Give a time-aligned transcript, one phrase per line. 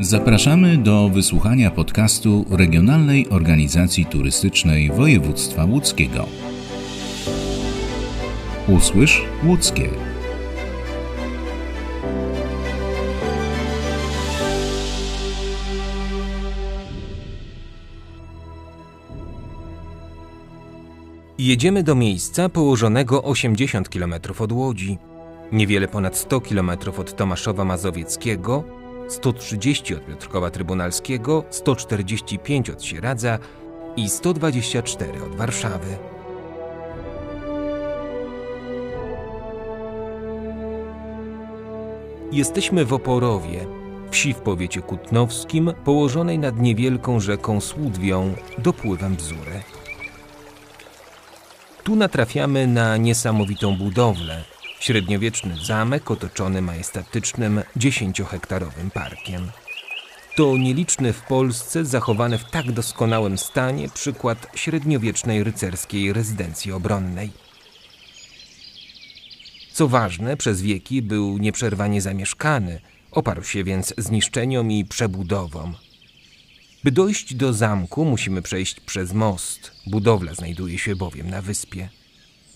[0.00, 6.26] Zapraszamy do wysłuchania podcastu Regionalnej Organizacji Turystycznej Województwa Łódzkiego.
[8.68, 9.88] Usłysz łódzkie.
[21.38, 24.98] Jedziemy do miejsca położonego 80 km od Łodzi,
[25.52, 33.38] niewiele ponad 100 km od Tomaszowa Mazowieckiego, 130 od Piotrkowa Trybunalskiego, 145 od Sieradza
[33.96, 35.96] i 124 od Warszawy.
[42.32, 43.66] Jesteśmy w Oporowie,
[44.10, 49.62] wsi w powiecie kutnowskim, położonej nad niewielką rzeką Słudwią, dopływem Bzury.
[51.84, 54.44] Tu natrafiamy na niesamowitą budowlę,
[54.84, 59.50] średniowieczny zamek otoczony majestatycznym dziesięciohektarowym parkiem.
[60.36, 67.30] To nieliczny w Polsce, zachowany w tak doskonałym stanie przykład średniowiecznej rycerskiej rezydencji obronnej.
[69.72, 75.74] Co ważne, przez wieki był nieprzerwanie zamieszkany, oparł się więc zniszczeniom i przebudowom.
[76.84, 79.72] By dojść do zamku, musimy przejść przez most.
[79.86, 81.88] Budowla znajduje się bowiem na wyspie.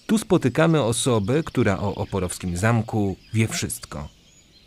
[0.08, 4.08] Tu spotykamy osobę, która o oporowskim zamku wie wszystko.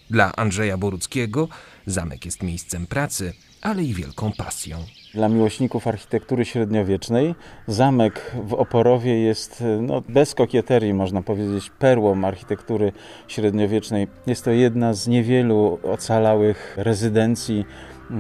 [0.10, 1.48] Dla Andrzeja Boruckiego
[1.86, 4.78] zamek jest miejscem pracy, ale i wielką pasją.
[5.14, 7.36] Dla miłośników architektury średniowiecznej
[7.68, 12.92] zamek w Oporowie jest no, bez kokieterii, można powiedzieć, perłą architektury
[13.28, 14.08] średniowiecznej.
[14.28, 17.66] Jest to jedna z niewielu ocalałych rezydencji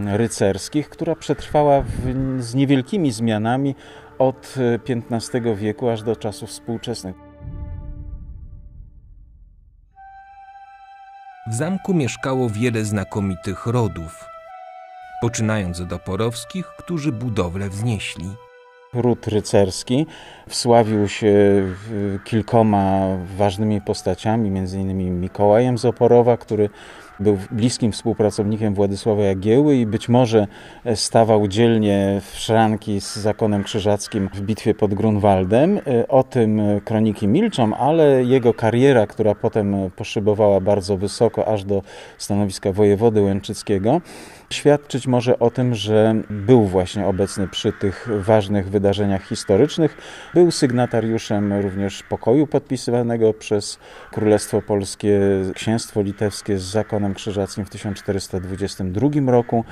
[0.05, 3.75] rycerskich, która przetrwała w, z niewielkimi zmianami
[4.21, 4.55] od
[5.11, 7.15] XV wieku aż do czasów współczesnych.
[11.47, 14.25] W zamku mieszkało wiele znakomitych rodów,
[15.21, 18.29] poczynając od oporowskich, którzy budowlę wznieśli.
[18.93, 20.05] Ród rycerski
[20.49, 21.33] wsławił się
[22.23, 23.07] kilkoma
[23.37, 25.21] ważnymi postaciami, m.in.
[25.21, 26.69] Mikołajem z Oporowa, który
[27.19, 30.47] był bliskim współpracownikiem Władysława Jagieły i być może
[30.95, 35.79] stawał dzielnie w szranki z zakonem krzyżackim w bitwie pod Grunwaldem.
[36.09, 41.81] O tym kroniki milczą, ale jego kariera, która potem poszybowała bardzo wysoko, aż do
[42.17, 44.01] stanowiska wojewody łęczyckiego,
[44.53, 49.97] świadczyć może o tym, że był właśnie obecny przy tych ważnych wydarzeniach historycznych.
[50.33, 53.79] Był sygnatariuszem również pokoju podpisywanego przez
[54.11, 55.19] Królestwo Polskie,
[55.53, 59.65] Księstwo Litewskie z zakonem krzyżackim w 1422 roku.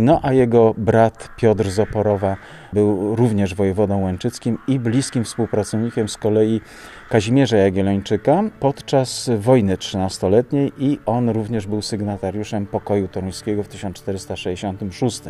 [0.00, 2.36] No a jego brat Piotr Zoporowa
[2.74, 6.60] był również wojewodą łęczyckim i bliskim współpracownikiem z kolei
[7.08, 15.22] Kazimierza Jagiellończyka podczas wojny trzynastoletniej i on również był sygnatariuszem pokoju toruńskiego w 1466.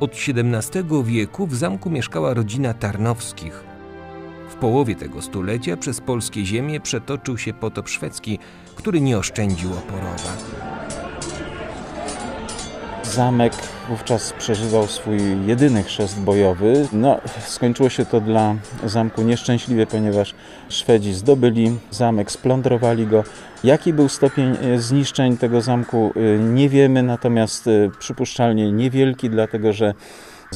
[0.00, 3.64] Od XVII wieku w zamku mieszkała rodzina Tarnowskich.
[4.48, 8.38] W połowie tego stulecia przez polskie ziemie przetoczył się potop szwedzki,
[8.74, 11.05] który nie oszczędził Oporowa.
[13.16, 13.52] Zamek
[13.88, 16.88] wówczas przeżywał swój jedyny chrzest bojowy.
[16.92, 18.54] No, skończyło się to dla
[18.84, 20.34] zamku nieszczęśliwie, ponieważ
[20.68, 23.24] Szwedzi zdobyli zamek, splądrowali go.
[23.64, 29.72] Jaki był stopień e, zniszczeń tego zamku, e, nie wiemy, natomiast e, przypuszczalnie niewielki, dlatego
[29.72, 29.94] że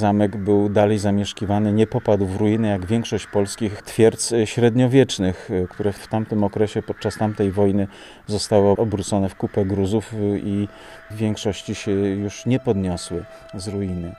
[0.01, 6.09] Zamek był dalej zamieszkiwany, nie popadł w ruiny jak większość polskich twierdz średniowiecznych, które w
[6.09, 7.87] tamtym okresie, podczas tamtej wojny
[8.27, 10.69] zostały obrócone w kupę gruzów i
[11.11, 13.25] w większości się już nie podniosły
[13.55, 14.15] z ruiny.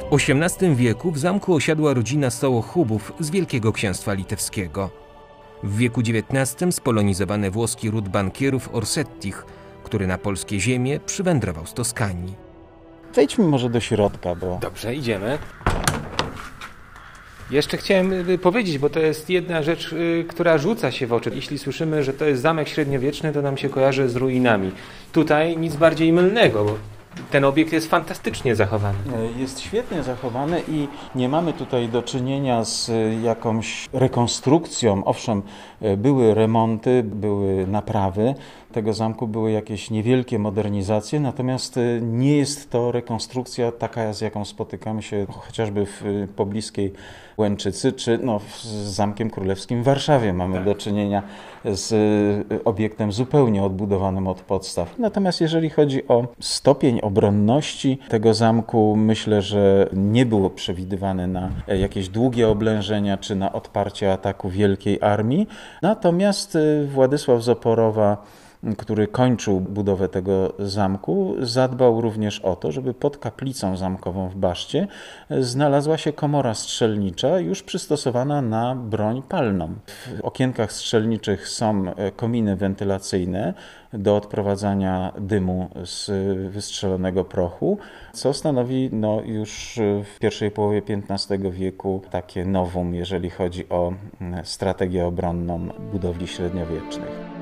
[0.00, 5.05] W XVIII wieku w zamku osiadła rodzina Sołochubów z Wielkiego Księstwa Litewskiego.
[5.66, 9.44] W wieku XIX spolonizowany włoski ród bankierów Orsettich,
[9.84, 12.34] który na polskie ziemie przywędrował z Toskanii.
[13.14, 14.58] Wejdźmy może do środka, bo...
[14.62, 15.38] Dobrze, idziemy.
[17.50, 21.30] Jeszcze chciałem y, powiedzieć, bo to jest jedna rzecz, y, która rzuca się w oczy.
[21.34, 24.72] Jeśli słyszymy, że to jest zamek średniowieczny, to nam się kojarzy z ruinami.
[25.12, 26.78] Tutaj nic bardziej mylnego, bo
[27.30, 28.98] ten obiekt jest fantastycznie zachowany.
[29.36, 32.90] Jest świetnie zachowany i nie mamy tutaj do czynienia z
[33.22, 35.04] jakąś rekonstrukcją.
[35.04, 35.42] Owszem,
[35.96, 38.34] były remonty, były naprawy
[38.72, 45.02] tego zamku były jakieś niewielkie modernizacje, natomiast nie jest to rekonstrukcja taka, z jaką spotykamy
[45.02, 46.92] się chociażby w pobliskiej
[47.38, 50.32] Łęczycy, czy no, z Zamkiem Królewskim w Warszawie.
[50.32, 51.22] Mamy do czynienia
[51.64, 51.92] z
[52.52, 54.98] y, obiektem zupełnie odbudowanym od podstaw.
[54.98, 62.08] Natomiast jeżeli chodzi o stopień obronności tego zamku, myślę, że nie było przewidywane na jakieś
[62.08, 65.48] długie oblężenia czy na odparcie ataku wielkiej armii.
[65.82, 68.16] Natomiast Władysław Zaporowa
[68.74, 74.86] który kończył budowę tego zamku, zadbał również o to, żeby pod kaplicą zamkową w Baszcie
[75.30, 79.74] znalazła się komora strzelnicza, już przystosowana na broń palną.
[80.18, 81.84] W okienkach strzelniczych są
[82.16, 83.54] kominy wentylacyjne
[83.92, 86.10] do odprowadzania dymu z
[86.50, 87.78] wystrzelonego prochu,
[88.12, 89.78] co stanowi no, już
[90.14, 93.92] w pierwszej połowie XV wieku takie nowum, jeżeli chodzi o
[94.42, 97.35] strategię obronną budowli średniowiecznych.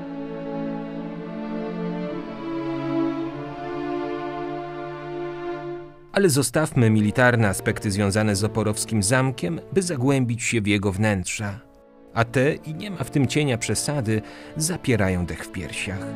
[6.15, 11.59] Ale zostawmy militarne aspekty związane z oporowskim zamkiem, by zagłębić się w jego wnętrza.
[12.13, 14.21] A te, i nie ma w tym cienia przesady,
[14.57, 16.07] zapierają dech w piersiach.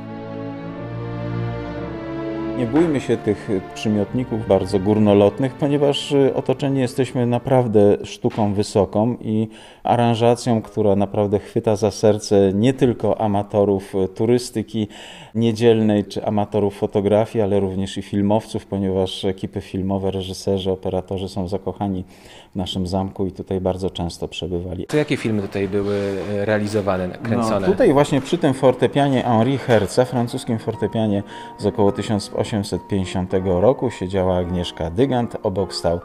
[2.60, 9.48] Nie bójmy się tych przymiotników bardzo górnolotnych, ponieważ y, otoczeni jesteśmy naprawdę sztuką wysoką i
[9.84, 14.88] aranżacją, która naprawdę chwyta za serce nie tylko amatorów y, turystyki
[15.36, 22.04] niedzielnej czy amatorów fotografii, ale również i filmowców, ponieważ ekipy filmowe, reżyserzy, operatorzy są zakochani
[22.52, 24.86] w naszym zamku i tutaj bardzo często przebywali.
[24.86, 27.60] To jakie filmy tutaj były y, realizowane, kręcone?
[27.60, 31.24] No, tutaj właśnie przy tym fortepianie Henri Herza, francuskim fortepianie
[31.58, 36.00] z około 1800 1850 roku siedziała Agnieszka Dygant, obok stał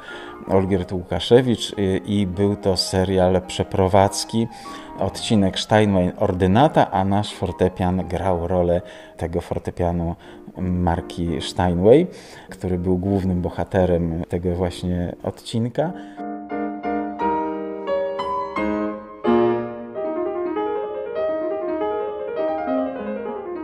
[0.49, 1.75] Olgierd Łukaszewicz
[2.07, 4.49] i był to serial przeprowadzki,
[4.99, 8.83] odcinek Steinway Ordynata, a nasz fortepian grał rolę
[9.17, 10.15] tego fortepianu
[10.59, 12.07] marki Steinway,
[12.51, 15.93] który był głównym bohaterem tego właśnie odcinka.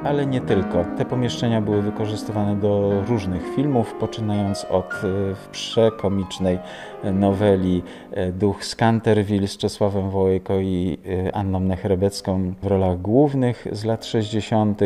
[0.05, 0.85] Ale nie tylko.
[0.99, 5.07] Te pomieszczenia były wykorzystywane do różnych filmów, poczynając od e,
[5.53, 6.59] przekomicznej
[7.05, 13.67] noweli e, Duch z Canterville z Czesławem Wołejko i e, Anną Nechrebecką w rolach głównych
[13.73, 14.81] z lat 60.,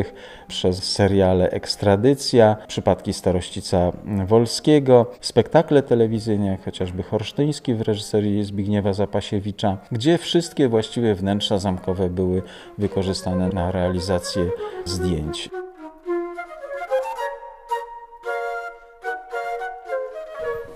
[0.49, 3.93] przez seriale Ekstradycja, Przypadki Starościca
[4.27, 12.11] Wolskiego, spektakle telewizyjne, jak chociażby Horsztyński w reżyserii Zbigniewa Zapasiewicza, gdzie wszystkie właściwie wnętrza zamkowe
[12.11, 12.43] były
[12.79, 14.51] wykorzystane na realizację
[14.85, 15.04] zdjęć.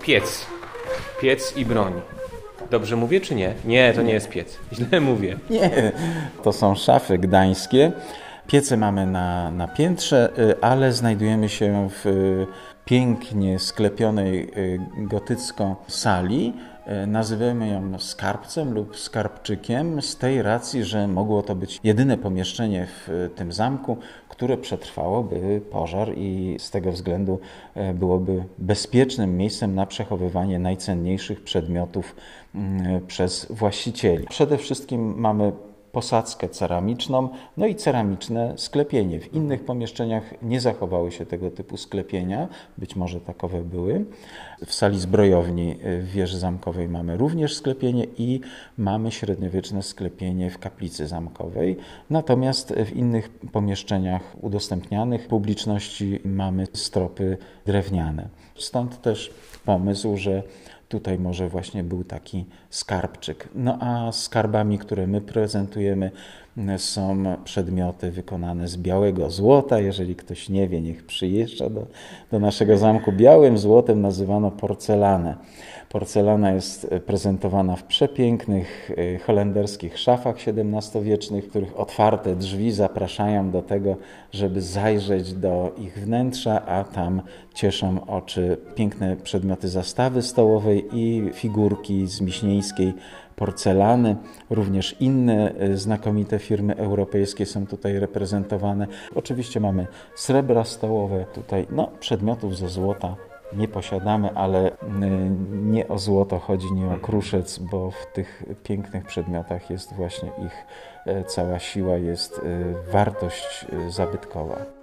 [0.09, 0.45] Piec.
[1.21, 1.93] Piec i broń.
[2.71, 3.53] Dobrze mówię czy nie?
[3.65, 4.59] Nie, to nie jest piec.
[4.73, 5.37] Źle mówię.
[5.49, 5.91] Nie,
[6.43, 7.91] to są szafy gdańskie.
[8.47, 12.47] Piece mamy na, na piętrze, y, ale znajdujemy się w y,
[12.85, 16.53] pięknie sklepionej y, gotycko sali.
[17.07, 23.29] Nazywamy ją skarbcem lub skarbczykiem z tej racji, że mogło to być jedyne pomieszczenie w
[23.35, 23.97] tym zamku,
[24.29, 27.39] które przetrwałoby pożar i z tego względu
[27.93, 32.15] byłoby bezpiecznym miejscem na przechowywanie najcenniejszych przedmiotów
[32.55, 34.27] mm, przez właścicieli.
[34.27, 35.51] Przede wszystkim mamy
[35.91, 39.19] posadzkę ceramiczną, no i ceramiczne sklepienie.
[39.19, 42.47] W innych pomieszczeniach nie zachowały się tego typu sklepienia,
[42.77, 44.05] być może takowe były.
[44.65, 48.39] W sali zbrojowni w wieży zamkowej mamy również sklepienie i
[48.77, 51.77] mamy średniowieczne sklepienie w kaplicy zamkowej.
[52.09, 58.29] Natomiast w innych pomieszczeniach udostępnianych publiczności mamy stropy drewniane.
[58.55, 59.33] Stąd też
[59.65, 60.43] pomysł, że
[60.89, 63.49] Tutaj może właśnie był taki skarbczyk.
[63.55, 66.11] No a skarbami, które my prezentujemy,
[66.77, 69.79] są przedmioty wykonane z białego złota.
[69.79, 71.85] Jeżeli ktoś nie wie, niech przyjeżdża do,
[72.31, 73.11] do naszego zamku.
[73.11, 75.35] Białym złotem nazywano porcelanę.
[75.89, 83.95] Porcelana jest prezentowana w przepięknych e, holenderskich szafach XVII-wiecznych, których otwarte drzwi zapraszają do tego,
[84.31, 87.21] żeby zajrzeć do ich wnętrza, a tam
[87.53, 92.21] cieszą oczy piękne przedmioty zastawy stołowej i figurki z
[92.59, 92.93] miśnieńskiej
[93.35, 94.15] porcelany,
[94.49, 98.87] również inne e, znakomite firmy europejskie są tutaj reprezentowane.
[99.15, 103.15] Oczywiście mamy srebra stołowe, tutaj no, przedmiotów ze złota
[103.53, 104.71] nie posiadamy, ale
[105.51, 110.65] nie o złoto chodzi, nie o kruszec, bo w tych pięknych przedmiotach jest właśnie ich
[111.05, 114.78] e, cała siła, jest e, wartość e, zabytkowa.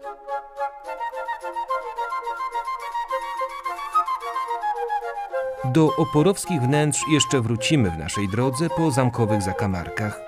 [5.72, 10.20] Do oporowskich wnętrz jeszcze wrócimy w naszej drodze po zamkowych zakamarkach.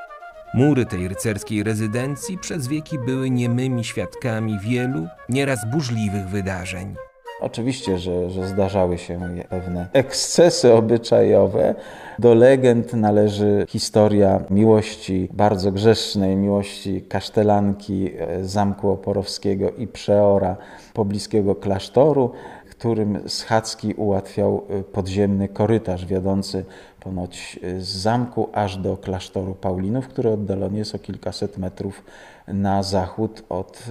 [0.55, 6.95] Mury tej rycerskiej rezydencji przez wieki były niemymi świadkami wielu, nieraz burzliwych wydarzeń.
[7.41, 11.75] Oczywiście, że, że zdarzały się pewne ekscesy obyczajowe.
[12.19, 20.57] Do legend należy historia miłości bardzo grzesznej, miłości kasztelanki e, Zamku Oporowskiego i przeora
[20.95, 22.33] pobliskiego klasztoru,
[22.79, 26.65] którym Schadzki ułatwiał e, podziemny korytarz wiodący
[27.01, 32.05] ponoć e, z zamku aż do klasztoru Paulinów, który oddalony jest o kilkaset metrów
[32.49, 33.85] na zachód od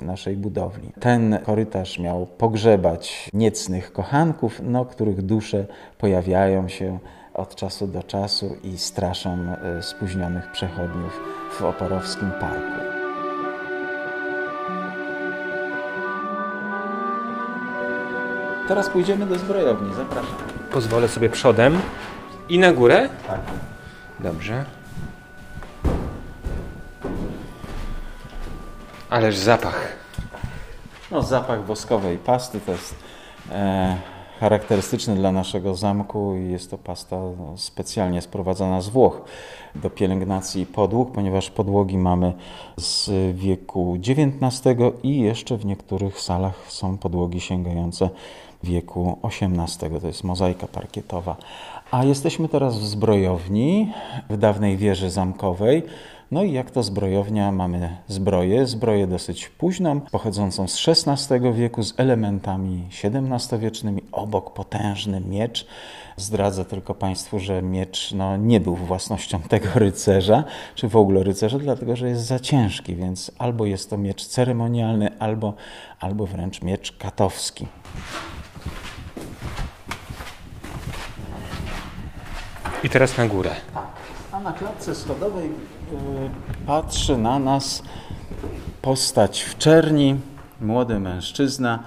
[0.00, 0.92] y, naszej budowli.
[1.00, 5.66] Ten korytarz miał pogrzebać niecnych kochanków, no, których dusze
[5.98, 6.98] pojawiają się
[7.34, 9.38] od czasu do czasu i straszą
[9.78, 11.20] y, spóźnionych przechodniów
[11.58, 12.93] w Oporowskim Parku.
[18.68, 20.34] Teraz pójdziemy do zbrojowni, zapraszam.
[20.72, 21.80] Pozwolę sobie przodem
[22.48, 23.08] i na górę.
[23.26, 23.40] Tak.
[24.20, 24.64] Dobrze.
[29.10, 29.88] Ależ zapach.
[31.10, 32.94] No, zapach woskowej pasty to jest
[33.52, 33.96] e,
[34.40, 37.16] charakterystyczny dla naszego zamku i jest to pasta
[37.56, 39.24] specjalnie sprowadzana z Włoch
[39.74, 42.32] do pielęgnacji podłóg, ponieważ podłogi mamy
[42.76, 48.10] z wieku XIX i jeszcze w niektórych salach są podłogi sięgające
[48.62, 50.00] wieku XVIII.
[50.00, 51.36] To jest mozaika parkietowa.
[51.90, 53.92] A jesteśmy teraz w zbrojowni
[54.30, 55.82] w dawnej wieży zamkowej.
[56.34, 61.94] No i jak to zbrojownia, mamy zbroję, zbroję dosyć późną, pochodzącą z XVI wieku, z
[61.96, 65.66] elementami XVII-wiecznymi, obok potężny miecz.
[66.16, 71.58] Zdradzę tylko Państwu, że miecz no, nie był własnością tego rycerza, czy w ogóle rycerza,
[71.58, 75.54] dlatego że jest za ciężki, więc albo jest to miecz ceremonialny, albo,
[76.00, 77.66] albo wręcz miecz katowski.
[82.84, 83.50] I teraz na górę.
[84.44, 85.50] Na klatce schodowej y,
[86.66, 87.82] patrzy na nas
[88.82, 90.16] postać w czerni,
[90.60, 91.78] młody mężczyzna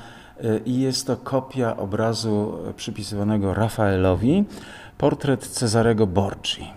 [0.44, 4.46] y, i jest to kopia obrazu przypisywanego Rafaelowi,
[4.98, 6.68] portret Cezarego Borgi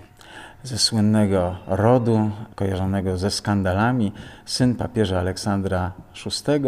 [0.63, 4.13] ze słynnego rodu, kojarzonego ze skandalami,
[4.45, 5.93] syn papieża Aleksandra
[6.25, 6.61] VI,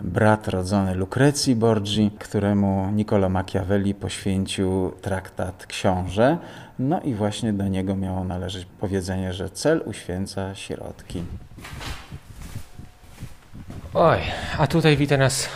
[0.00, 6.38] brat rodzony Lucrecji Borgi, któremu Niccolo Machiavelli poświęcił traktat Książę.
[6.78, 11.22] No i właśnie do niego miało należeć powiedzenie, że cel uświęca środki.
[13.94, 14.18] Oj,
[14.58, 15.48] a tutaj wita nas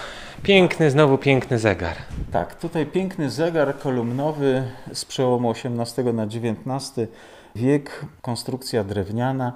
[0.42, 1.96] piękny, znowu piękny zegar.
[2.32, 7.08] Tak, tutaj piękny zegar kolumnowy z przełomu XVIII na XIX
[7.54, 9.52] wiek, konstrukcja drewniana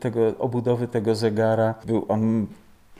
[0.00, 1.74] tego, obudowy tego zegara.
[1.86, 2.46] Był on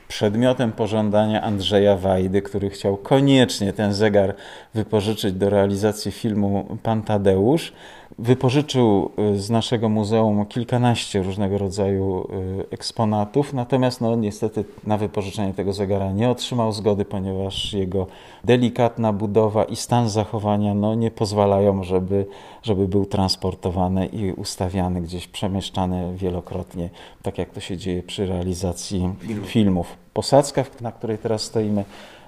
[0.08, 4.34] przedmiotem pożądania Andrzeja Wajdy, który chciał koniecznie ten zegar
[4.74, 7.72] wypożyczyć do realizacji filmu Pan Tadeusz.
[8.18, 12.28] Wypożyczył y, z naszego muzeum kilkanaście różnego rodzaju
[12.60, 18.06] y, eksponatów, natomiast no, niestety na wypożyczenie tego zegara nie otrzymał zgody, ponieważ jego
[18.44, 22.26] delikatna budowa i stan zachowania no, nie pozwalają, żeby,
[22.62, 26.90] żeby był transportowany i ustawiany gdzieś, przemieszczany wielokrotnie,
[27.22, 29.10] tak jak to się dzieje przy realizacji
[29.44, 29.96] filmów.
[30.12, 31.84] Posadzka, na której teraz stoimy,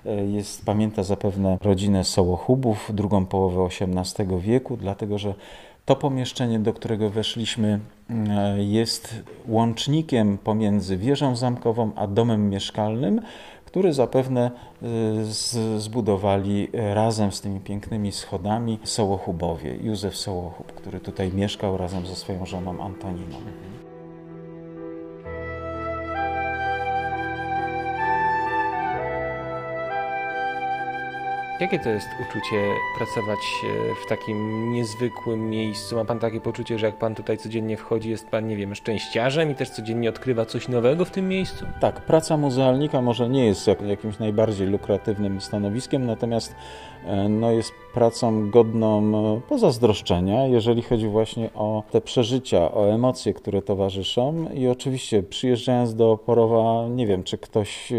[0.06, 5.34] y, jest, pamięta zapewne rodzinę Sołochubów, drugą połowę XVIII wieku, dlatego że
[5.84, 9.14] to pomieszczenie, do którego weszliśmy, e, jest
[9.48, 13.20] łącznikiem pomiędzy wieżą zamkową a domem mieszkalnym,
[13.64, 14.50] który zapewne
[14.82, 19.76] e, zbudowali razem z tymi pięknymi schodami Sołochubowie.
[19.82, 23.36] Józef Sołochub, który tutaj mieszkał razem ze swoją żoną Antoniną.
[31.60, 35.96] Jakie to jest uczucie pracować e, w takim niezwykłym miejscu?
[35.96, 39.50] Ma pan takie poczucie, że jak pan tutaj codziennie wchodzi, jest pan, nie wiem, szczęściarzem
[39.50, 41.66] i też codziennie odkrywa coś nowego w tym miejscu?
[41.80, 46.54] Tak, praca muzealnika może nie jest jakimś najbardziej lukratywnym stanowiskiem, natomiast
[47.06, 49.02] e, no, jest pracą godną
[49.36, 54.50] e, pozazdroszczenia, jeżeli chodzi właśnie o te przeżycia, o emocje, które towarzyszą.
[54.54, 57.92] I oczywiście przyjeżdżając do Porowa, nie wiem, czy ktoś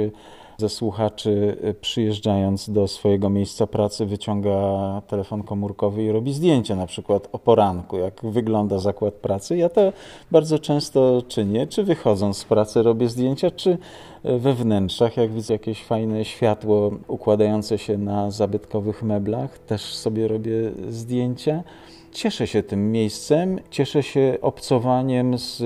[0.58, 6.88] ze słuchaczy y, przyjeżdżając do swojego miejsca pracy wyciąga telefon komórkowy i robi zdjęcie na
[6.88, 9.58] przykład o poranku, jak wygląda zakład pracy.
[9.58, 9.94] Ja to
[10.32, 13.78] bardzo często czynię, czy wychodząc z pracy robię zdjęcia, czy
[14.26, 20.28] y, we wnętrzach, jak widzę jakieś fajne światło układające się na zabytkowych meblach, też sobie
[20.28, 21.64] robię zdjęcia.
[22.12, 25.62] Cieszę się tym miejscem, cieszę się obcowaniem z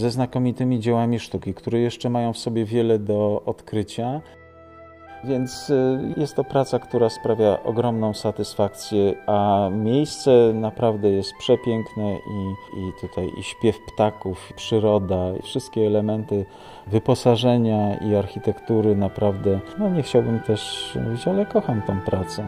[0.00, 4.20] ze znakomitymi dziełami sztuki, które jeszcze mają w sobie wiele do odkrycia.
[5.24, 12.54] Więc y, jest to praca, która sprawia ogromną satysfakcję, a miejsce naprawdę jest przepiękne i,
[12.80, 16.46] i tutaj i śpiew ptaków, i przyroda, i wszystkie elementy
[16.86, 22.44] wyposażenia i architektury naprawdę, no nie chciałbym też mówić, ale kocham tą pracę.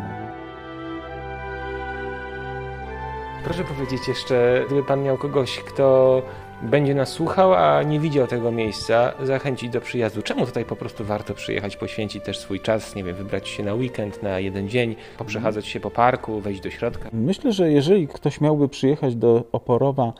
[3.44, 6.22] Proszę powiedzieć jeszcze, gdyby Pan miał kogoś, kto
[6.62, 10.22] będzie nas słuchał, a nie widział tego miejsca, zachęcić do przyjazdu.
[10.22, 13.74] Czemu tutaj po prostu warto przyjechać, poświęcić też swój czas, nie wiem, wybrać się na
[13.74, 17.08] weekend, na jeden dzień, poprzechadzać się po parku, wejść do środka?
[17.12, 20.12] Myślę, że jeżeli ktoś miałby przyjechać do Oporowa,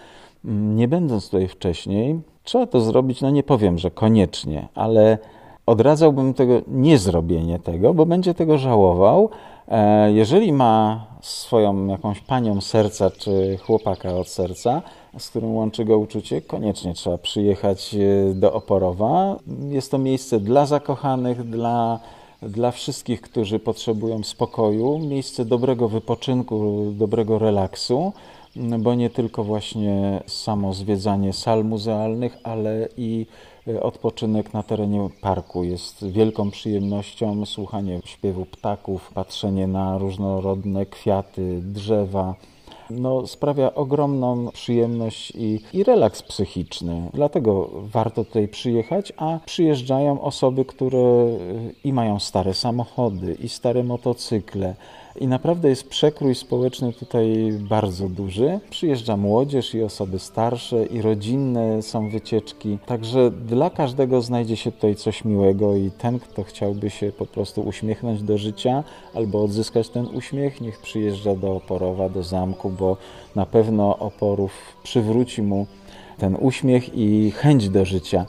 [0.44, 5.18] mm, nie będąc tutaj wcześniej, trzeba to zrobić, no nie powiem, że koniecznie, ale
[5.66, 9.30] odradzałbym tego niezrobienie tego, bo będzie tego żałował.
[9.68, 14.82] E, jeżeli ma swoją jakąś panią serca czy chłopaka od serca,
[15.18, 19.38] z którym łączy go uczucie, koniecznie trzeba przyjechać e, do Oporowa.
[19.68, 22.00] Jest to miejsce dla zakochanych, dla,
[22.42, 28.12] dla wszystkich, którzy potrzebują spokoju, miejsce dobrego wypoczynku, dobrego relaksu,
[28.78, 33.26] bo nie tylko właśnie samo zwiedzanie sal muzealnych, ale i
[33.68, 37.46] e, odpoczynek na terenie parku jest wielką przyjemnością.
[37.46, 42.34] Słuchanie śpiewu ptaków, patrzenie na różnorodne kwiaty, drzewa
[43.00, 47.10] no, sprawia ogromną przyjemność i, i relaks psychiczny.
[47.14, 51.26] Dlatego warto tutaj przyjechać, a przyjeżdżają osoby, które
[51.84, 54.74] i mają stare samochody, i stare motocykle,
[55.20, 58.60] i naprawdę jest przekrój społeczny tutaj bardzo duży.
[58.70, 62.78] Przyjeżdża młodzież i osoby starsze, i rodzinne są wycieczki.
[62.86, 67.62] Także dla każdego znajdzie się tutaj coś miłego, i ten, kto chciałby się po prostu
[67.62, 72.96] uśmiechnąć do życia albo odzyskać ten uśmiech, niech przyjeżdża do Oporowa, do zamku, bo
[73.36, 74.52] na pewno Oporów
[74.82, 75.66] przywróci mu
[76.22, 78.26] ten uśmiech i chęć do życia.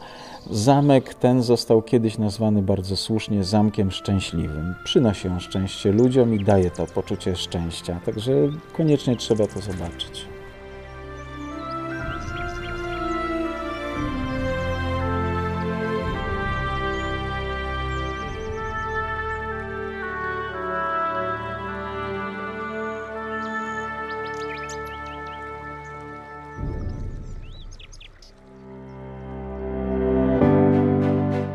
[0.51, 4.75] Zamek ten został kiedyś nazwany bardzo słusznie zamkiem szczęśliwym.
[4.83, 8.31] Przynosi on szczęście ludziom i daje to poczucie szczęścia, także
[8.77, 10.32] koniecznie trzeba to zobaczyć.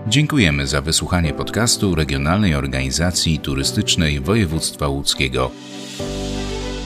[0.08, 5.50] Dziękujemy za wysłuchanie podcastu Regionalnej Organizacji Turystycznej Województwa Łódzkiego.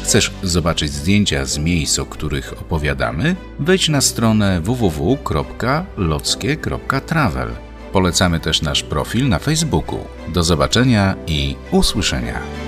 [0.05, 3.37] Chcesz zobaczyć zdjęcia z miejsc, o których opowiadamy?
[3.59, 7.49] Wejdź na stronę www.lockie.travel.
[7.93, 9.99] Polecamy też nasz profil na Facebooku.
[10.29, 12.62] Do zobaczenia i usłyszenia.